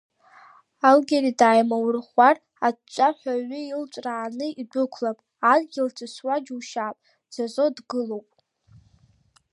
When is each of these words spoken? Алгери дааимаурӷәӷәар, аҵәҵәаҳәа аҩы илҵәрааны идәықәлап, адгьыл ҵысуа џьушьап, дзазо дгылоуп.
Алгери 0.89 1.31
дааимаурӷәӷәар, 1.39 2.37
аҵәҵәаҳәа 2.67 3.33
аҩы 3.39 3.59
илҵәрааны 3.63 4.47
идәықәлап, 4.61 5.17
адгьыл 5.51 5.89
ҵысуа 5.95 6.35
џьушьап, 6.45 6.97
дзазо 7.31 7.65
дгылоуп. 7.75 8.29